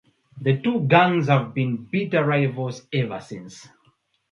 The 0.41 0.59
two 0.59 0.87
gangs 0.87 1.27
have 1.27 1.53
been 1.53 1.77
bitter 1.85 2.25
rivals 2.25 2.81
ever 2.91 3.19
since. 3.21 3.67